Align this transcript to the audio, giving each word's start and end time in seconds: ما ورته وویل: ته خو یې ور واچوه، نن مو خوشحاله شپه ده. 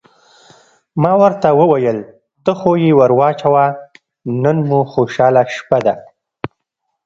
ما 1.01 1.11
ورته 1.21 1.47
وویل: 1.59 1.99
ته 2.43 2.51
خو 2.59 2.71
یې 2.83 2.91
ور 2.97 3.11
واچوه، 3.19 3.65
نن 4.43 4.57
مو 4.69 4.79
خوشحاله 4.93 5.43
شپه 5.55 5.79
ده. 5.85 5.93